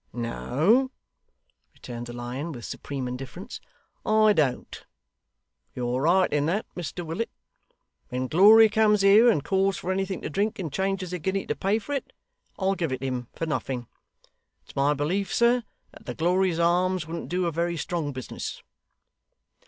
[0.13, 0.89] 'No,'
[1.75, 3.61] returned the Lion, with supreme indifference.
[4.03, 4.83] 'I don't.
[5.75, 7.29] You're right in that, Mr Willet.
[8.09, 11.55] When Glory comes here, and calls for anything to drink and changes a guinea to
[11.55, 12.13] pay for it,
[12.57, 13.85] I'll give it him for nothing.
[14.63, 15.61] It's my belief, sir,
[15.91, 18.63] that the Glory's arms wouldn't do a very strong business.